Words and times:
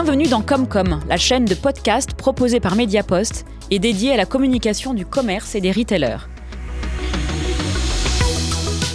Bienvenue 0.00 0.28
dans 0.28 0.42
Comcom, 0.42 1.00
la 1.08 1.16
chaîne 1.16 1.44
de 1.44 1.56
podcast 1.56 2.14
proposée 2.14 2.60
par 2.60 2.76
Mediapost 2.76 3.44
et 3.72 3.80
dédiée 3.80 4.12
à 4.12 4.16
la 4.16 4.26
communication 4.26 4.94
du 4.94 5.04
commerce 5.04 5.56
et 5.56 5.60
des 5.60 5.72
retailers. 5.72 6.28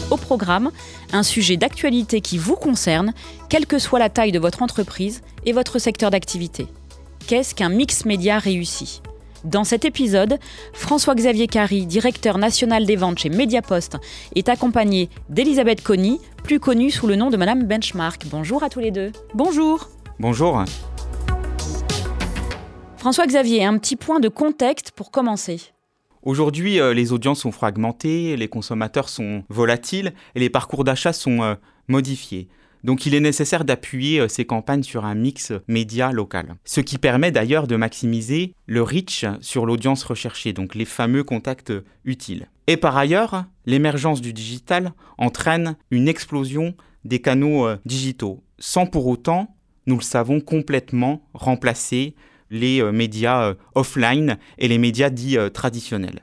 Au 0.09 0.15
programme, 0.15 0.71
un 1.11 1.23
sujet 1.23 1.57
d'actualité 1.57 2.21
qui 2.21 2.37
vous 2.37 2.55
concerne, 2.55 3.13
quelle 3.49 3.65
que 3.65 3.79
soit 3.79 3.99
la 3.99 4.07
taille 4.07 4.31
de 4.31 4.39
votre 4.39 4.61
entreprise 4.61 5.23
et 5.45 5.51
votre 5.51 5.77
secteur 5.77 6.09
d'activité. 6.09 6.67
Qu'est-ce 7.27 7.53
qu'un 7.53 7.67
mix 7.67 8.05
média 8.05 8.39
réussi 8.39 9.01
dans 9.43 9.65
cet 9.65 9.83
épisode, 9.83 10.39
François-Xavier 10.71 11.47
Carry, 11.47 11.85
directeur 11.85 12.37
national 12.37 12.85
des 12.85 12.95
ventes 12.95 13.19
chez 13.19 13.29
Mediapost, 13.29 13.97
est 14.35 14.47
accompagné 14.47 15.09
d'Elisabeth 15.27 15.83
Conny, 15.83 16.21
plus 16.45 16.61
connue 16.61 16.91
sous 16.91 17.07
le 17.07 17.17
nom 17.17 17.29
de 17.29 17.35
Madame 17.35 17.63
Benchmark. 17.63 18.25
Bonjour 18.27 18.63
à 18.63 18.69
tous 18.69 18.79
les 18.79 18.91
deux. 18.91 19.11
Bonjour. 19.33 19.89
Bonjour. 20.17 20.63
François-Xavier, 23.03 23.65
un 23.65 23.79
petit 23.79 23.97
point 23.97 24.21
de 24.21 24.29
contexte 24.29 24.91
pour 24.91 25.11
commencer. 25.11 25.59
Aujourd'hui, 26.21 26.79
euh, 26.79 26.93
les 26.93 27.11
audiences 27.11 27.41
sont 27.41 27.51
fragmentées, 27.51 28.37
les 28.37 28.47
consommateurs 28.47 29.09
sont 29.09 29.43
volatiles 29.49 30.13
et 30.35 30.39
les 30.39 30.49
parcours 30.49 30.85
d'achat 30.85 31.11
sont 31.11 31.43
euh, 31.43 31.55
modifiés. 31.89 32.47
Donc 32.85 33.05
il 33.05 33.13
est 33.13 33.19
nécessaire 33.19 33.65
d'appuyer 33.65 34.21
euh, 34.21 34.29
ces 34.29 34.45
campagnes 34.45 34.83
sur 34.83 35.03
un 35.03 35.15
mix 35.15 35.51
média 35.67 36.13
local. 36.13 36.55
Ce 36.63 36.79
qui 36.79 36.97
permet 36.97 37.29
d'ailleurs 37.29 37.67
de 37.67 37.75
maximiser 37.75 38.53
le 38.67 38.81
reach 38.81 39.25
sur 39.41 39.65
l'audience 39.65 40.05
recherchée, 40.05 40.53
donc 40.53 40.73
les 40.73 40.85
fameux 40.85 41.25
contacts 41.25 41.73
utiles. 42.05 42.47
Et 42.67 42.77
par 42.77 42.95
ailleurs, 42.95 43.43
l'émergence 43.65 44.21
du 44.21 44.31
digital 44.31 44.93
entraîne 45.17 45.75
une 45.91 46.07
explosion 46.07 46.73
des 47.03 47.19
canaux 47.19 47.67
digitaux, 47.85 48.41
sans 48.59 48.85
pour 48.85 49.07
autant, 49.07 49.57
nous 49.87 49.97
le 49.97 50.01
savons, 50.01 50.39
complètement 50.39 51.27
remplacer 51.33 52.15
les 52.53 52.81
euh, 52.81 52.91
médias 52.91 53.55
offline 53.75 54.37
et 54.57 54.69
les 54.69 54.77
médias 54.77 55.09
dits 55.09 55.37
traditionnels. 55.53 56.21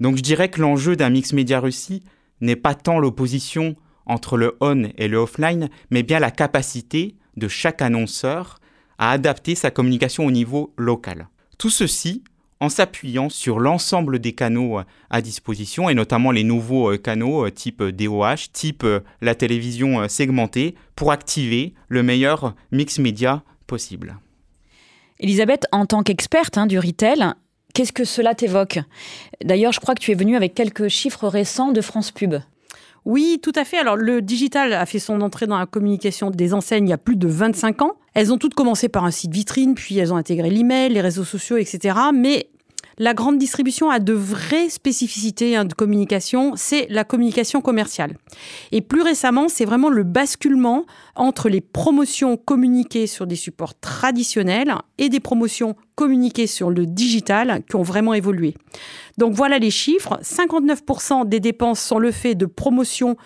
Donc 0.00 0.16
je 0.16 0.22
dirais 0.22 0.48
que 0.48 0.60
l'enjeu 0.60 0.96
d'un 0.96 1.10
mix 1.10 1.32
média 1.32 1.60
réussi 1.60 2.02
n'est 2.40 2.56
pas 2.56 2.74
tant 2.74 2.98
l'opposition 2.98 3.76
entre 4.06 4.36
le 4.36 4.56
on 4.60 4.84
et 4.96 5.08
le 5.08 5.18
offline, 5.18 5.68
mais 5.90 6.02
bien 6.02 6.20
la 6.20 6.30
capacité 6.30 7.16
de 7.36 7.48
chaque 7.48 7.82
annonceur 7.82 8.60
à 8.98 9.10
adapter 9.10 9.54
sa 9.54 9.70
communication 9.70 10.24
au 10.24 10.30
niveau 10.30 10.72
local. 10.78 11.28
Tout 11.58 11.70
ceci 11.70 12.22
en 12.60 12.68
s'appuyant 12.68 13.28
sur 13.28 13.60
l'ensemble 13.60 14.18
des 14.18 14.32
canaux 14.32 14.80
à 15.10 15.20
disposition, 15.20 15.90
et 15.90 15.94
notamment 15.94 16.30
les 16.30 16.44
nouveaux 16.44 16.92
euh, 16.92 16.96
canaux 16.96 17.46
euh, 17.46 17.50
type 17.50 17.82
DOH, 17.82 18.50
type 18.52 18.84
euh, 18.84 19.00
la 19.20 19.34
télévision 19.34 20.08
segmentée, 20.08 20.74
pour 20.94 21.12
activer 21.12 21.74
le 21.88 22.02
meilleur 22.02 22.54
mix 22.72 22.98
média 22.98 23.42
possible. 23.66 24.16
Elisabeth, 25.20 25.66
en 25.72 25.86
tant 25.86 26.02
qu'experte 26.02 26.58
hein, 26.58 26.66
du 26.66 26.78
retail, 26.78 27.32
qu'est-ce 27.74 27.92
que 27.92 28.04
cela 28.04 28.34
t'évoque? 28.34 28.78
D'ailleurs, 29.44 29.72
je 29.72 29.80
crois 29.80 29.94
que 29.94 30.00
tu 30.00 30.12
es 30.12 30.14
venue 30.14 30.36
avec 30.36 30.54
quelques 30.54 30.88
chiffres 30.88 31.28
récents 31.28 31.72
de 31.72 31.80
France 31.80 32.10
Pub. 32.10 32.36
Oui, 33.04 33.38
tout 33.40 33.52
à 33.54 33.64
fait. 33.64 33.78
Alors, 33.78 33.96
le 33.96 34.20
digital 34.20 34.72
a 34.72 34.84
fait 34.84 34.98
son 34.98 35.20
entrée 35.20 35.46
dans 35.46 35.58
la 35.58 35.66
communication 35.66 36.30
des 36.30 36.52
enseignes 36.52 36.88
il 36.88 36.90
y 36.90 36.94
a 36.94 36.98
plus 36.98 37.16
de 37.16 37.28
25 37.28 37.82
ans. 37.82 37.92
Elles 38.14 38.32
ont 38.32 38.38
toutes 38.38 38.54
commencé 38.54 38.88
par 38.88 39.04
un 39.04 39.12
site 39.12 39.32
vitrine, 39.32 39.74
puis 39.74 39.96
elles 39.96 40.12
ont 40.12 40.16
intégré 40.16 40.50
l'email, 40.50 40.92
les 40.92 41.00
réseaux 41.00 41.24
sociaux, 41.24 41.56
etc. 41.56 41.96
Mais 42.12 42.48
la 42.98 43.12
grande 43.12 43.38
distribution 43.38 43.90
a 43.90 43.98
de 43.98 44.12
vraies 44.12 44.70
spécificités 44.70 45.54
hein, 45.54 45.64
de 45.64 45.74
communication, 45.74 46.52
c'est 46.56 46.86
la 46.88 47.04
communication 47.04 47.60
commerciale. 47.60 48.16
Et 48.72 48.80
plus 48.80 49.02
récemment, 49.02 49.48
c'est 49.48 49.66
vraiment 49.66 49.90
le 49.90 50.02
basculement 50.02 50.86
entre 51.14 51.48
les 51.48 51.60
promotions 51.60 52.36
communiquées 52.36 53.06
sur 53.06 53.26
des 53.26 53.36
supports 53.36 53.78
traditionnels 53.78 54.74
et 54.96 55.08
des 55.08 55.20
promotions 55.20 55.76
communiquées 55.94 56.46
sur 56.46 56.70
le 56.70 56.86
digital 56.86 57.62
qui 57.68 57.76
ont 57.76 57.82
vraiment 57.82 58.14
évolué. 58.14 58.54
Donc 59.18 59.34
voilà 59.34 59.58
les 59.58 59.70
chiffres. 59.70 60.18
59% 60.22 61.28
des 61.28 61.40
dépenses 61.40 61.80
sont 61.80 61.98
le 61.98 62.12
fait 62.12 62.34
de 62.34 62.46
promotions 62.46 63.16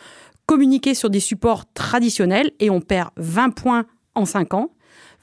communiquées 0.46 0.94
sur 0.94 1.10
des 1.10 1.20
supports 1.20 1.72
traditionnels 1.74 2.50
et 2.58 2.70
on 2.70 2.80
perd 2.80 3.10
20 3.16 3.50
points 3.50 3.86
en 4.16 4.24
5 4.24 4.54
ans. 4.54 4.70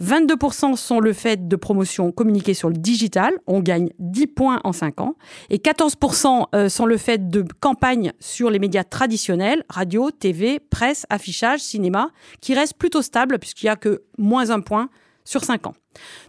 22% 0.04 0.76
sont 0.76 1.00
le 1.00 1.14
fait 1.14 1.48
de 1.48 1.56
promotion 1.56 2.12
communiquée 2.12 2.54
sur 2.54 2.70
le 2.70 2.76
digital, 2.76 3.34
on 3.48 3.62
gagne 3.62 3.90
10 4.00 4.28
points 4.28 4.60
en 4.64 4.72
5 4.72 5.02
ans, 5.02 5.16
et 5.50 5.58
14% 5.58 6.46
euh, 6.54 6.70
sont 6.70 6.86
le 6.86 6.98
fait 6.98 7.30
de 7.30 7.44
campagnes 7.60 8.14
sur 8.20 8.50
les 8.50 8.60
médias 8.60 8.84
traditionnels, 8.84 9.64
radio, 9.70 10.12
TV, 10.12 10.60
presse, 10.60 11.06
affichage, 11.10 11.62
cinéma, 11.62 12.12
qui 12.42 12.54
restent 12.54 12.78
plutôt 12.78 13.02
stables 13.02 13.40
puisqu'il 13.40 13.66
n'y 13.66 13.72
a 13.72 13.76
que 13.76 14.04
moins 14.18 14.52
un 14.52 14.62
point 14.62 14.90
sur 15.26 15.44
5 15.44 15.68
ans. 15.68 15.74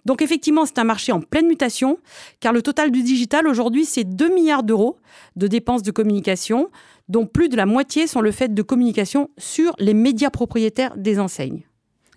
Donc 0.06 0.22
effectivement, 0.22 0.64
c'est 0.64 0.78
un 0.78 0.84
marché 0.84 1.12
en 1.12 1.20
pleine 1.20 1.46
mutation, 1.46 1.98
car 2.40 2.52
le 2.52 2.62
total 2.62 2.90
du 2.90 3.02
digital 3.02 3.46
aujourd'hui, 3.46 3.84
c'est 3.84 4.04
2 4.04 4.34
milliards 4.34 4.62
d'euros 4.62 4.96
de 5.36 5.46
dépenses 5.46 5.82
de 5.82 5.90
communication, 5.90 6.70
dont 7.08 7.26
plus 7.26 7.48
de 7.48 7.56
la 7.56 7.66
moitié 7.66 8.06
sont 8.06 8.20
le 8.20 8.32
fait 8.32 8.52
de 8.52 8.62
communication 8.62 9.30
sur 9.38 9.74
les 9.78 9.94
médias 9.94 10.30
propriétaires 10.30 10.96
des 10.96 11.20
enseignes. 11.20 11.67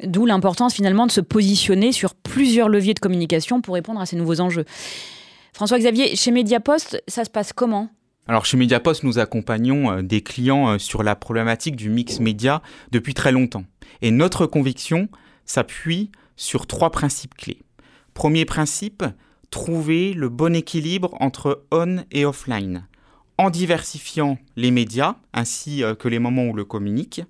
D'où 0.03 0.25
l'importance 0.25 0.73
finalement 0.73 1.05
de 1.05 1.11
se 1.11 1.21
positionner 1.21 1.91
sur 1.91 2.15
plusieurs 2.15 2.69
leviers 2.69 2.93
de 2.93 2.99
communication 2.99 3.61
pour 3.61 3.75
répondre 3.75 3.99
à 3.99 4.05
ces 4.05 4.15
nouveaux 4.15 4.39
enjeux. 4.39 4.65
François-Xavier, 5.53 6.15
chez 6.15 6.31
Mediapost, 6.31 7.03
ça 7.07 7.25
se 7.25 7.29
passe 7.29 7.53
comment? 7.53 7.89
Alors 8.27 8.45
chez 8.45 8.57
Mediapost, 8.57 9.03
nous 9.03 9.19
accompagnons 9.19 9.91
euh, 9.91 10.01
des 10.01 10.21
clients 10.21 10.69
euh, 10.69 10.77
sur 10.77 11.03
la 11.03 11.15
problématique 11.15 11.75
du 11.75 11.89
mix 11.89 12.19
média 12.19 12.61
depuis 12.91 13.13
très 13.13 13.31
longtemps. 13.31 13.65
Et 14.01 14.11
notre 14.11 14.45
conviction 14.45 15.09
s'appuie 15.45 16.11
sur 16.35 16.67
trois 16.67 16.91
principes 16.91 17.35
clés. 17.35 17.61
Premier 18.13 18.45
principe, 18.45 19.03
trouver 19.49 20.13
le 20.13 20.29
bon 20.29 20.55
équilibre 20.55 21.15
entre 21.19 21.65
on 21.71 22.03
et 22.11 22.25
offline, 22.25 22.87
en 23.37 23.49
diversifiant 23.49 24.37
les 24.55 24.71
médias 24.71 25.15
ainsi 25.33 25.83
euh, 25.83 25.95
que 25.95 26.07
les 26.07 26.19
moments 26.19 26.45
où 26.45 26.53
le 26.55 26.65
communique, 26.65 27.21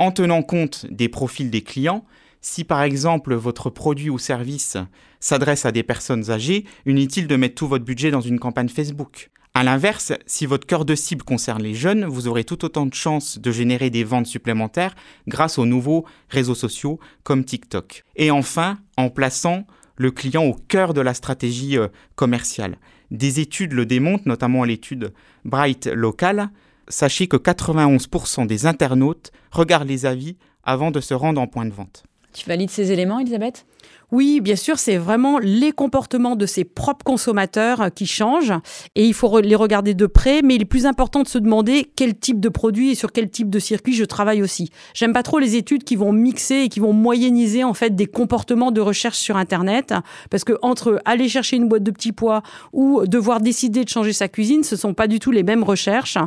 en 0.00 0.10
tenant 0.10 0.42
compte 0.42 0.86
des 0.90 1.08
profils 1.08 1.50
des 1.50 1.62
clients. 1.62 2.04
Si 2.40 2.64
par 2.64 2.82
exemple 2.82 3.34
votre 3.34 3.68
produit 3.68 4.10
ou 4.10 4.18
service 4.18 4.78
s'adresse 5.20 5.66
à 5.66 5.72
des 5.72 5.82
personnes 5.82 6.30
âgées, 6.30 6.64
inutile 6.86 7.28
de 7.28 7.36
mettre 7.36 7.54
tout 7.54 7.68
votre 7.68 7.84
budget 7.84 8.10
dans 8.10 8.22
une 8.22 8.40
campagne 8.40 8.70
Facebook. 8.70 9.30
A 9.52 9.62
l'inverse, 9.62 10.12
si 10.26 10.46
votre 10.46 10.66
cœur 10.66 10.86
de 10.86 10.94
cible 10.94 11.22
concerne 11.22 11.62
les 11.62 11.74
jeunes, 11.74 12.06
vous 12.06 12.28
aurez 12.28 12.44
tout 12.44 12.64
autant 12.64 12.86
de 12.86 12.94
chances 12.94 13.38
de 13.38 13.50
générer 13.50 13.90
des 13.90 14.04
ventes 14.04 14.26
supplémentaires 14.26 14.94
grâce 15.28 15.58
aux 15.58 15.66
nouveaux 15.66 16.06
réseaux 16.30 16.54
sociaux 16.54 16.98
comme 17.22 17.44
TikTok. 17.44 18.04
Et 18.16 18.30
enfin, 18.30 18.78
en 18.96 19.10
plaçant 19.10 19.66
le 19.96 20.10
client 20.10 20.44
au 20.44 20.54
cœur 20.54 20.94
de 20.94 21.02
la 21.02 21.12
stratégie 21.12 21.76
euh, 21.76 21.88
commerciale. 22.14 22.78
Des 23.10 23.40
études 23.40 23.74
le 23.74 23.84
démontrent, 23.84 24.26
notamment 24.26 24.64
l'étude 24.64 25.12
Bright 25.44 25.88
Local, 25.88 26.48
sachez 26.90 27.26
que 27.26 27.36
91% 27.36 28.46
des 28.46 28.66
internautes 28.66 29.32
regardent 29.50 29.88
les 29.88 30.06
avis 30.06 30.36
avant 30.62 30.90
de 30.90 31.00
se 31.00 31.14
rendre 31.14 31.40
en 31.40 31.46
point 31.46 31.64
de 31.64 31.72
vente. 31.72 32.04
Tu 32.32 32.48
valides 32.48 32.70
ces 32.70 32.92
éléments, 32.92 33.18
Elisabeth? 33.18 33.66
Oui, 34.12 34.40
bien 34.40 34.56
sûr, 34.56 34.78
c'est 34.78 34.96
vraiment 34.96 35.38
les 35.38 35.70
comportements 35.70 36.34
de 36.34 36.46
ses 36.46 36.64
propres 36.64 37.04
consommateurs 37.04 37.90
qui 37.94 38.06
changent 38.06 38.52
et 38.96 39.06
il 39.06 39.14
faut 39.14 39.40
les 39.40 39.54
regarder 39.54 39.94
de 39.94 40.06
près, 40.06 40.42
mais 40.42 40.56
il 40.56 40.62
est 40.62 40.66
plus 40.66 40.86
important 40.86 41.22
de 41.22 41.28
se 41.28 41.38
demander 41.38 41.90
quel 41.94 42.18
type 42.18 42.40
de 42.40 42.48
produit 42.48 42.90
et 42.90 42.94
sur 42.96 43.12
quel 43.12 43.30
type 43.30 43.50
de 43.50 43.58
circuit 43.60 43.94
je 43.94 44.04
travaille 44.04 44.42
aussi. 44.42 44.70
J'aime 44.94 45.12
pas 45.12 45.22
trop 45.22 45.38
les 45.38 45.54
études 45.54 45.84
qui 45.84 45.94
vont 45.94 46.12
mixer 46.12 46.62
et 46.62 46.68
qui 46.68 46.80
vont 46.80 46.92
moyenniser 46.92 47.62
en 47.62 47.74
fait 47.74 47.94
des 47.94 48.06
comportements 48.06 48.72
de 48.72 48.80
recherche 48.80 49.18
sur 49.18 49.36
internet 49.36 49.94
parce 50.28 50.42
que 50.42 50.54
entre 50.62 51.00
aller 51.04 51.28
chercher 51.28 51.56
une 51.56 51.68
boîte 51.68 51.84
de 51.84 51.90
petits 51.92 52.12
pois 52.12 52.42
ou 52.72 53.06
devoir 53.06 53.40
décider 53.40 53.84
de 53.84 53.88
changer 53.88 54.12
sa 54.12 54.26
cuisine, 54.26 54.64
ce 54.64 54.74
sont 54.74 54.94
pas 54.94 55.06
du 55.06 55.20
tout 55.20 55.30
les 55.30 55.44
mêmes 55.44 55.62
recherches. 55.62 56.18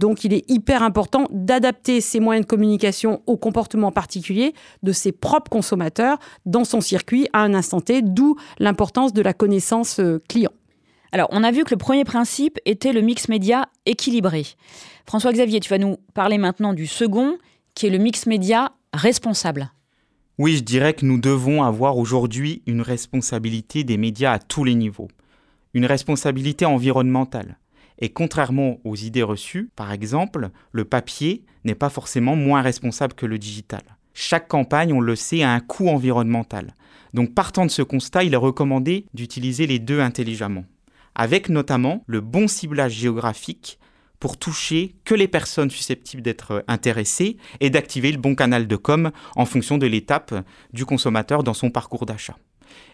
Donc 0.00 0.24
il 0.24 0.34
est 0.34 0.48
hyper 0.50 0.82
important 0.82 1.26
d'adapter 1.30 2.00
ses 2.00 2.18
moyens 2.18 2.44
de 2.44 2.50
communication 2.50 3.22
aux 3.26 3.36
comportements 3.36 3.92
particuliers 3.92 4.54
de 4.82 4.90
ses 4.90 5.12
propres 5.12 5.50
consommateurs 5.50 6.18
dans 6.46 6.64
son 6.64 6.80
circuit 6.80 6.97
à 7.32 7.40
un 7.42 7.54
instant 7.54 7.80
T, 7.80 8.02
d'où 8.02 8.36
l'importance 8.58 9.12
de 9.12 9.22
la 9.22 9.32
connaissance 9.32 10.00
euh, 10.00 10.22
client. 10.28 10.52
Alors, 11.12 11.28
on 11.32 11.42
a 11.42 11.50
vu 11.50 11.64
que 11.64 11.70
le 11.70 11.78
premier 11.78 12.04
principe 12.04 12.58
était 12.66 12.92
le 12.92 13.00
mix 13.00 13.28
média 13.28 13.68
équilibré. 13.86 14.44
François-Xavier, 15.06 15.60
tu 15.60 15.70
vas 15.70 15.78
nous 15.78 15.96
parler 16.12 16.36
maintenant 16.36 16.74
du 16.74 16.86
second, 16.86 17.38
qui 17.74 17.86
est 17.86 17.90
le 17.90 17.98
mix 17.98 18.26
média 18.26 18.72
responsable. 18.92 19.70
Oui, 20.36 20.56
je 20.56 20.62
dirais 20.62 20.94
que 20.94 21.06
nous 21.06 21.18
devons 21.18 21.62
avoir 21.62 21.96
aujourd'hui 21.96 22.62
une 22.66 22.82
responsabilité 22.82 23.84
des 23.84 23.96
médias 23.96 24.32
à 24.32 24.38
tous 24.38 24.64
les 24.64 24.74
niveaux. 24.74 25.08
Une 25.74 25.86
responsabilité 25.86 26.64
environnementale. 26.64 27.58
Et 27.98 28.10
contrairement 28.10 28.78
aux 28.84 28.94
idées 28.94 29.22
reçues, 29.22 29.70
par 29.74 29.92
exemple, 29.92 30.50
le 30.72 30.84
papier 30.84 31.44
n'est 31.64 31.74
pas 31.74 31.88
forcément 31.88 32.36
moins 32.36 32.62
responsable 32.62 33.14
que 33.14 33.26
le 33.26 33.38
digital. 33.38 33.82
Chaque 34.14 34.48
campagne, 34.48 34.92
on 34.92 35.00
le 35.00 35.16
sait, 35.16 35.42
a 35.42 35.52
un 35.52 35.60
coût 35.60 35.88
environnemental. 35.88 36.74
Donc 37.14 37.34
partant 37.34 37.66
de 37.66 37.70
ce 37.70 37.82
constat, 37.82 38.24
il 38.24 38.34
est 38.34 38.36
recommandé 38.36 39.06
d'utiliser 39.14 39.66
les 39.66 39.78
deux 39.78 40.00
intelligemment, 40.00 40.64
avec 41.14 41.48
notamment 41.48 42.02
le 42.06 42.20
bon 42.20 42.48
ciblage 42.48 42.92
géographique 42.92 43.78
pour 44.20 44.36
toucher 44.36 44.96
que 45.04 45.14
les 45.14 45.28
personnes 45.28 45.70
susceptibles 45.70 46.22
d'être 46.22 46.64
intéressées 46.66 47.36
et 47.60 47.70
d'activer 47.70 48.10
le 48.12 48.18
bon 48.18 48.34
canal 48.34 48.66
de 48.66 48.76
com 48.76 49.10
en 49.36 49.44
fonction 49.44 49.78
de 49.78 49.86
l'étape 49.86 50.34
du 50.72 50.84
consommateur 50.84 51.44
dans 51.44 51.54
son 51.54 51.70
parcours 51.70 52.04
d'achat. 52.04 52.36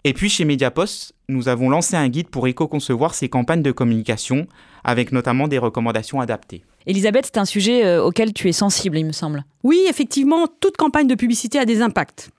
Et 0.03 0.13
puis 0.13 0.29
chez 0.29 0.45
Mediapost, 0.45 1.13
nous 1.27 1.47
avons 1.47 1.69
lancé 1.69 1.95
un 1.95 2.07
guide 2.07 2.29
pour 2.29 2.47
éco-concevoir 2.47 3.15
ces 3.15 3.29
campagnes 3.29 3.63
de 3.63 3.71
communication, 3.71 4.47
avec 4.83 5.11
notamment 5.11 5.47
des 5.47 5.57
recommandations 5.57 6.21
adaptées. 6.21 6.63
Elisabeth, 6.85 7.25
c'est 7.25 7.39
un 7.39 7.45
sujet 7.45 7.83
euh, 7.83 8.03
auquel 8.03 8.31
tu 8.31 8.47
es 8.47 8.51
sensible, 8.51 8.99
il 8.99 9.05
me 9.05 9.11
semble. 9.11 9.43
Oui, 9.63 9.79
effectivement, 9.89 10.45
toute 10.59 10.77
campagne 10.77 11.07
de 11.07 11.15
publicité 11.15 11.57
a 11.57 11.65
des 11.65 11.81
impacts. 11.81 12.29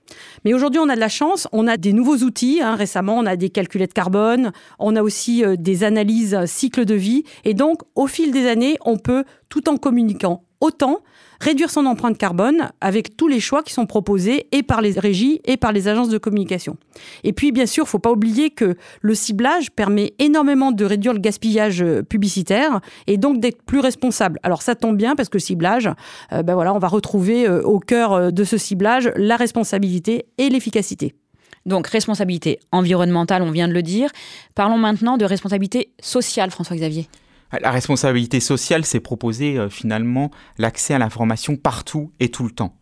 Mais 0.45 0.53
aujourd'hui, 0.53 0.79
on 0.79 0.87
a 0.87 0.95
de 0.95 1.01
la 1.01 1.09
chance, 1.09 1.49
on 1.51 1.67
a 1.67 1.75
des 1.75 1.91
nouveaux 1.91 2.17
outils. 2.17 2.61
Hein. 2.61 2.75
Récemment, 2.75 3.17
on 3.17 3.25
a 3.25 3.35
des 3.35 3.49
calculettes 3.49 3.93
carbone, 3.93 4.53
on 4.79 4.95
a 4.95 5.01
aussi 5.01 5.43
euh, 5.43 5.57
des 5.57 5.83
analyses 5.83 6.45
cycle 6.45 6.85
de 6.85 6.95
vie. 6.95 7.23
Et 7.43 7.53
donc, 7.53 7.81
au 7.95 8.07
fil 8.07 8.31
des 8.31 8.47
années, 8.47 8.77
on 8.85 8.97
peut, 8.97 9.25
tout 9.49 9.67
en 9.67 9.75
communiquant 9.75 10.43
autant, 10.61 11.01
réduire 11.39 11.69
son 11.69 11.85
empreinte 11.85 12.17
carbone 12.17 12.71
avec 12.81 13.15
tous 13.15 13.27
les 13.27 13.39
choix 13.39 13.63
qui 13.63 13.73
sont 13.73 13.85
proposés 13.85 14.47
et 14.51 14.63
par 14.63 14.81
les 14.81 14.99
régies 14.99 15.41
et 15.45 15.57
par 15.57 15.71
les 15.71 15.87
agences 15.87 16.09
de 16.09 16.17
communication. 16.17 16.77
Et 17.23 17.33
puis, 17.33 17.51
bien 17.51 17.65
sûr, 17.65 17.83
il 17.83 17.87
ne 17.87 17.89
faut 17.89 17.99
pas 17.99 18.11
oublier 18.11 18.49
que 18.49 18.75
le 19.01 19.15
ciblage 19.15 19.71
permet 19.71 20.13
énormément 20.19 20.71
de 20.71 20.85
réduire 20.85 21.13
le 21.13 21.19
gaspillage 21.19 21.81
euh, 21.81 22.01
publicitaire 22.01 22.79
et 23.05 23.17
donc 23.17 23.39
d'être 23.39 23.61
plus 23.63 23.79
responsable. 23.79 24.39
Alors, 24.43 24.61
ça 24.61 24.75
tombe 24.75 24.97
bien 24.97 25.15
parce 25.15 25.29
que 25.29 25.37
le 25.37 25.41
ciblage, 25.41 25.89
euh, 26.33 26.43
ben 26.43 26.55
voilà, 26.55 26.73
on 26.73 26.79
va 26.79 26.87
retrouver 26.87 27.47
euh, 27.47 27.61
au 27.61 27.79
cœur 27.79 28.31
de 28.31 28.43
ce 28.43 28.57
ciblage 28.57 29.11
la 29.15 29.35
responsabilité 29.35 30.25
et 30.37 30.49
l'efficacité. 30.49 31.13
Donc 31.65 31.87
responsabilité 31.87 32.59
environnementale, 32.71 33.41
on 33.41 33.51
vient 33.51 33.67
de 33.67 33.73
le 33.73 33.83
dire. 33.83 34.09
Parlons 34.55 34.77
maintenant 34.77 35.17
de 35.17 35.25
responsabilité 35.25 35.91
sociale, 35.99 36.49
François-Xavier. 36.49 37.09
La 37.51 37.71
responsabilité 37.71 38.39
sociale, 38.39 38.85
c'est 38.85 38.99
proposer 38.99 39.57
euh, 39.57 39.69
finalement 39.69 40.31
l'accès 40.57 40.93
à 40.93 40.99
l'information 40.99 41.55
partout 41.55 42.11
et 42.19 42.29
tout 42.29 42.43
le 42.43 42.51
temps, 42.51 42.77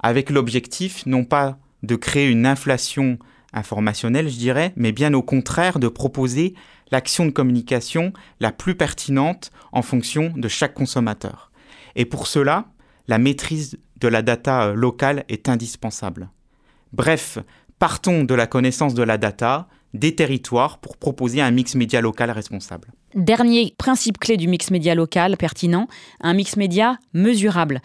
avec 0.00 0.30
l'objectif 0.30 1.06
non 1.06 1.24
pas 1.24 1.58
de 1.82 1.96
créer 1.96 2.28
une 2.28 2.46
inflation 2.46 3.18
informationnelle, 3.52 4.28
je 4.28 4.36
dirais, 4.36 4.72
mais 4.76 4.92
bien 4.92 5.14
au 5.14 5.22
contraire 5.22 5.78
de 5.78 5.88
proposer 5.88 6.54
l'action 6.90 7.24
de 7.24 7.30
communication 7.30 8.12
la 8.40 8.52
plus 8.52 8.74
pertinente 8.74 9.50
en 9.72 9.82
fonction 9.82 10.32
de 10.36 10.48
chaque 10.48 10.74
consommateur. 10.74 11.50
Et 11.96 12.04
pour 12.04 12.26
cela, 12.26 12.66
la 13.08 13.18
maîtrise 13.18 13.78
de 13.96 14.08
la 14.08 14.22
data 14.22 14.68
euh, 14.68 14.74
locale 14.74 15.24
est 15.28 15.48
indispensable. 15.48 16.30
Bref, 16.92 17.38
partons 17.78 18.24
de 18.24 18.34
la 18.34 18.46
connaissance 18.46 18.94
de 18.94 19.02
la 19.02 19.18
data, 19.18 19.68
des 19.94 20.14
territoires 20.14 20.78
pour 20.78 20.96
proposer 20.96 21.40
un 21.40 21.50
mix 21.50 21.74
média 21.74 22.00
local 22.00 22.30
responsable. 22.30 22.88
Dernier 23.14 23.74
principe 23.76 24.18
clé 24.18 24.36
du 24.36 24.46
mix 24.46 24.70
média 24.70 24.94
local 24.94 25.36
pertinent, 25.36 25.88
un 26.20 26.34
mix 26.34 26.56
média 26.56 26.98
mesurable. 27.12 27.82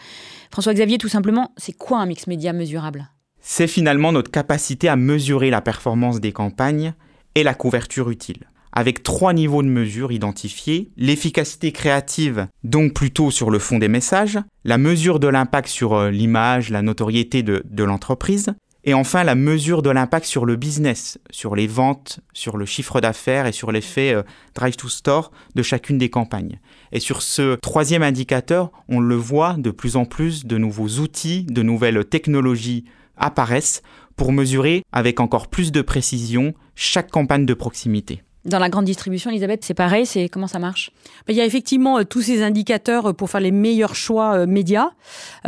François-Xavier, 0.52 0.98
tout 0.98 1.08
simplement, 1.08 1.52
c'est 1.56 1.72
quoi 1.72 1.98
un 1.98 2.06
mix 2.06 2.26
média 2.26 2.52
mesurable? 2.52 3.10
C'est 3.40 3.66
finalement 3.66 4.12
notre 4.12 4.30
capacité 4.30 4.88
à 4.88 4.96
mesurer 4.96 5.50
la 5.50 5.60
performance 5.60 6.20
des 6.20 6.32
campagnes 6.32 6.94
et 7.34 7.42
la 7.42 7.54
couverture 7.54 8.10
utile. 8.10 8.48
Avec 8.72 9.02
trois 9.02 9.32
niveaux 9.32 9.62
de 9.62 9.68
mesure 9.68 10.12
identifiés, 10.12 10.90
l'efficacité 10.98 11.72
créative, 11.72 12.46
donc 12.62 12.92
plutôt 12.92 13.30
sur 13.30 13.50
le 13.50 13.58
fond 13.58 13.78
des 13.78 13.88
messages, 13.88 14.38
la 14.64 14.76
mesure 14.76 15.18
de 15.18 15.28
l'impact 15.28 15.68
sur 15.68 15.94
euh, 15.94 16.10
l'image, 16.10 16.68
la 16.68 16.82
notoriété 16.82 17.42
de, 17.42 17.62
de 17.64 17.84
l'entreprise, 17.84 18.54
et 18.88 18.94
enfin, 18.94 19.24
la 19.24 19.34
mesure 19.34 19.82
de 19.82 19.90
l'impact 19.90 20.26
sur 20.26 20.46
le 20.46 20.54
business, 20.54 21.18
sur 21.30 21.56
les 21.56 21.66
ventes, 21.66 22.20
sur 22.32 22.56
le 22.56 22.64
chiffre 22.64 23.00
d'affaires 23.00 23.46
et 23.46 23.52
sur 23.52 23.72
l'effet 23.72 24.14
euh, 24.14 24.22
drive 24.54 24.76
to 24.76 24.88
store 24.88 25.32
de 25.56 25.62
chacune 25.62 25.98
des 25.98 26.08
campagnes. 26.08 26.60
Et 26.92 27.00
sur 27.00 27.20
ce 27.20 27.56
troisième 27.56 28.04
indicateur, 28.04 28.70
on 28.88 29.00
le 29.00 29.16
voit, 29.16 29.54
de 29.54 29.72
plus 29.72 29.96
en 29.96 30.04
plus 30.04 30.46
de 30.46 30.56
nouveaux 30.56 31.00
outils, 31.00 31.44
de 31.44 31.62
nouvelles 31.62 32.04
technologies 32.04 32.84
apparaissent 33.16 33.82
pour 34.14 34.30
mesurer 34.30 34.84
avec 34.92 35.18
encore 35.18 35.48
plus 35.48 35.72
de 35.72 35.82
précision 35.82 36.54
chaque 36.76 37.10
campagne 37.10 37.44
de 37.44 37.54
proximité. 37.54 38.22
Dans 38.46 38.60
la 38.60 38.68
grande 38.68 38.84
distribution, 38.84 39.28
Elisabeth, 39.30 39.64
c'est 39.64 39.74
pareil, 39.74 40.06
c'est 40.06 40.28
comment 40.28 40.46
ça 40.46 40.60
marche? 40.60 40.92
Il 41.26 41.34
y 41.34 41.40
a 41.40 41.44
effectivement 41.44 41.98
euh, 41.98 42.04
tous 42.04 42.22
ces 42.22 42.44
indicateurs 42.44 43.06
euh, 43.06 43.12
pour 43.12 43.28
faire 43.28 43.40
les 43.40 43.50
meilleurs 43.50 43.96
choix 43.96 44.36
euh, 44.36 44.46
médias, 44.46 44.90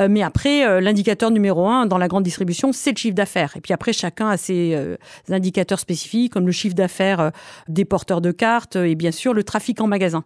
mais 0.08 0.22
après, 0.22 0.80
l'indicateur 0.80 1.30
numéro 1.30 1.68
un 1.68 1.86
dans 1.86 1.98
la 1.98 2.08
grande 2.08 2.24
distribution, 2.24 2.72
c'est 2.72 2.90
le 2.90 2.96
chiffre 2.96 3.14
d'affaires. 3.14 3.52
Et 3.56 3.60
puis 3.60 3.72
après, 3.72 3.92
chacun 3.92 4.28
a 4.28 4.36
ses 4.36 4.96
indicateurs 5.28 5.78
spécifiques, 5.80 6.32
comme 6.32 6.46
le 6.46 6.52
chiffre 6.52 6.74
d'affaires 6.74 7.32
des 7.68 7.84
porteurs 7.84 8.20
de 8.20 8.30
cartes 8.30 8.76
et 8.76 8.94
bien 8.94 9.10
sûr 9.10 9.34
le 9.34 9.42
trafic 9.42 9.80
en 9.80 9.86
magasin. 9.86 10.24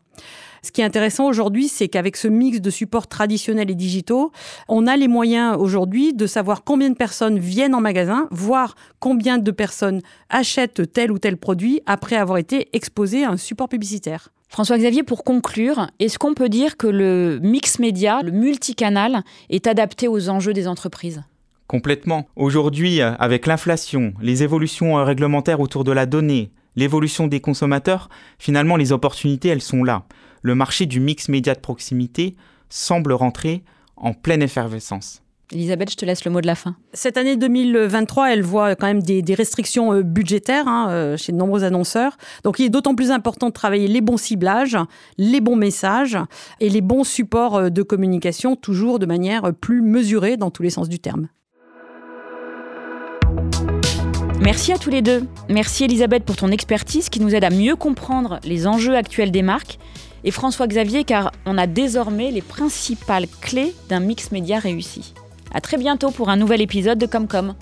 Ce 0.64 0.70
qui 0.70 0.80
est 0.80 0.84
intéressant 0.84 1.26
aujourd'hui, 1.26 1.66
c'est 1.66 1.88
qu'avec 1.88 2.16
ce 2.16 2.28
mix 2.28 2.60
de 2.60 2.70
supports 2.70 3.08
traditionnels 3.08 3.68
et 3.68 3.74
digitaux, 3.74 4.30
on 4.68 4.86
a 4.86 4.96
les 4.96 5.08
moyens 5.08 5.56
aujourd'hui 5.58 6.14
de 6.14 6.24
savoir 6.28 6.62
combien 6.62 6.88
de 6.88 6.94
personnes 6.94 7.40
viennent 7.40 7.74
en 7.74 7.80
magasin, 7.80 8.28
voir 8.30 8.76
combien 9.00 9.38
de 9.38 9.50
personnes 9.50 10.02
achètent 10.30 10.92
tel 10.92 11.10
ou 11.10 11.18
tel 11.18 11.36
produit 11.36 11.80
après 11.86 12.14
avoir 12.14 12.38
été 12.38 12.68
exposées 12.74 13.24
à 13.24 13.30
un 13.30 13.36
support 13.36 13.68
publicitaire. 13.68 14.28
François-Xavier, 14.50 15.02
pour 15.02 15.24
conclure, 15.24 15.88
est-ce 15.98 16.16
qu'on 16.16 16.34
peut 16.34 16.48
dire 16.48 16.76
que 16.76 16.86
le 16.86 17.40
mix 17.42 17.80
média, 17.80 18.20
le 18.22 18.30
multicanal, 18.30 19.24
est 19.50 19.66
adapté 19.66 20.06
aux 20.06 20.28
enjeux 20.28 20.52
des 20.52 20.68
entreprises? 20.68 21.24
Complètement. 21.66 22.28
Aujourd'hui, 22.36 23.00
avec 23.00 23.46
l'inflation, 23.46 24.14
les 24.22 24.44
évolutions 24.44 24.94
réglementaires 25.04 25.58
autour 25.58 25.82
de 25.82 25.90
la 25.90 26.06
donnée, 26.06 26.52
l'évolution 26.76 27.26
des 27.26 27.40
consommateurs, 27.40 28.08
finalement 28.38 28.76
les 28.76 28.92
opportunités, 28.92 29.48
elles 29.48 29.60
sont 29.60 29.82
là 29.82 30.04
le 30.42 30.54
marché 30.54 30.86
du 30.86 31.00
mix 31.00 31.28
média 31.28 31.54
de 31.54 31.60
proximité 31.60 32.36
semble 32.68 33.12
rentrer 33.12 33.62
en 33.96 34.12
pleine 34.12 34.42
effervescence. 34.42 35.22
Elisabeth, 35.52 35.90
je 35.90 35.96
te 35.96 36.04
laisse 36.04 36.24
le 36.24 36.30
mot 36.30 36.40
de 36.40 36.46
la 36.46 36.54
fin. 36.54 36.76
Cette 36.94 37.18
année 37.18 37.36
2023, 37.36 38.32
elle 38.32 38.42
voit 38.42 38.74
quand 38.74 38.86
même 38.86 39.02
des, 39.02 39.22
restrictions 39.34 39.92
euh, 39.92 40.02
budgétaires 40.02 40.66
hein, 40.66 40.88
euh, 40.90 41.16
chez 41.18 41.32
de 41.32 41.36
nombreux 41.36 41.62
annonceurs. 41.62 42.16
Donc 42.42 42.58
il 42.58 42.64
est 42.64 42.70
d'autant 42.70 42.94
plus 42.94 43.10
important 43.10 43.48
de 43.48 43.52
travailler 43.52 43.86
les 43.86 44.00
bons 44.00 44.16
ciblages, 44.16 44.78
les 45.18 45.40
bons 45.40 45.56
messages 45.56 46.18
et 46.60 46.70
les 46.70 46.80
bons 46.80 47.04
supports 47.04 47.56
euh, 47.56 47.68
de 47.68 47.82
communication, 47.82 48.56
toujours 48.56 48.98
de 48.98 49.04
manière 49.04 49.52
plus 49.52 49.82
mesurée 49.82 50.38
dans 50.38 50.50
tous 50.50 50.62
les 50.62 50.70
sens 50.70 50.88
du 50.88 50.98
terme. 50.98 51.28
Merci 54.40 54.72
à 54.72 54.78
tous 54.78 54.90
les 54.90 55.02
deux. 55.02 55.24
Merci 55.50 55.84
Elisabeth 55.84 56.24
pour 56.24 56.36
ton 56.36 56.48
expertise 56.48 57.10
qui 57.10 57.20
nous 57.20 57.34
aide 57.34 57.44
à 57.44 57.50
mieux 57.50 57.76
comprendre 57.76 58.40
les 58.42 58.66
enjeux 58.66 58.96
actuels 58.96 59.30
des 59.30 59.42
marques 59.42 59.78
et 60.24 60.30
François 60.30 60.66
Xavier 60.66 61.04
car 61.04 61.32
on 61.46 61.58
a 61.58 61.66
désormais 61.66 62.30
les 62.30 62.42
principales 62.42 63.26
clés 63.40 63.74
d'un 63.88 64.00
mix 64.00 64.32
média 64.32 64.58
réussi. 64.58 65.14
À 65.52 65.60
très 65.60 65.76
bientôt 65.76 66.10
pour 66.10 66.28
un 66.30 66.36
nouvel 66.36 66.62
épisode 66.62 66.98
de 66.98 67.06
Comcom. 67.06 67.54